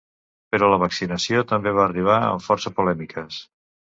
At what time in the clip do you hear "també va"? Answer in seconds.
1.51-1.85